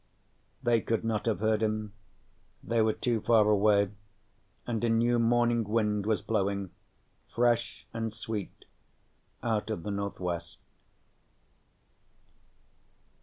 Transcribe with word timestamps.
They 0.63 0.81
could 0.81 1.05
not 1.05 1.27
have 1.27 1.41
heard 1.41 1.61
him. 1.61 1.93
They 2.63 2.81
were 2.81 2.91
too 2.93 3.21
far 3.21 3.47
away 3.47 3.91
and 4.65 4.83
a 4.83 4.89
new 4.89 5.19
morning 5.19 5.63
wind 5.63 6.07
was 6.07 6.23
blowing, 6.23 6.71
fresh 7.29 7.85
and 7.93 8.11
sweet, 8.11 8.65
out 9.43 9.69
of 9.69 9.83
the 9.83 9.91
northwest. 9.91 10.57